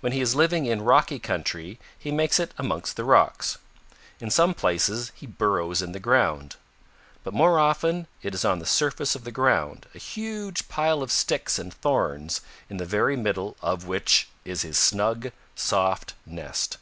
When 0.00 0.10
he 0.10 0.20
is 0.20 0.34
living 0.34 0.66
in 0.66 0.82
rocky 0.82 1.20
country, 1.20 1.78
he 1.96 2.10
makes 2.10 2.40
it 2.40 2.50
amongst 2.58 2.96
the 2.96 3.04
rocks. 3.04 3.58
In 4.18 4.28
some 4.28 4.54
places 4.54 5.12
he 5.14 5.24
burrows 5.24 5.80
in 5.82 5.92
the 5.92 6.00
ground. 6.00 6.56
But 7.22 7.32
more 7.32 7.60
often 7.60 8.08
it 8.22 8.34
is 8.34 8.44
on 8.44 8.58
the 8.58 8.66
surface 8.66 9.14
of 9.14 9.22
the 9.22 9.30
ground 9.30 9.86
a 9.94 9.98
huge 9.98 10.68
pile 10.68 11.00
of 11.00 11.12
sticks 11.12 11.60
and 11.60 11.72
thorns 11.72 12.40
in 12.68 12.78
the 12.78 12.84
very 12.84 13.14
middle 13.16 13.56
of 13.62 13.86
which 13.86 14.26
is 14.44 14.62
his 14.62 14.78
snug, 14.80 15.30
soft 15.54 16.14
nest. 16.26 16.78